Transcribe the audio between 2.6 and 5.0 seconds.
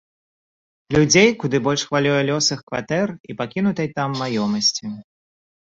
кватэр і пакінутай там маёмасці.